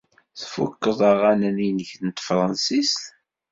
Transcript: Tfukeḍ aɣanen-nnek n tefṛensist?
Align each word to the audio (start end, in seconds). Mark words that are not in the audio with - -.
Tfukeḍ 0.39 0.99
aɣanen-nnek 1.11 1.91
n 2.05 2.07
tefṛensist? 2.11 3.01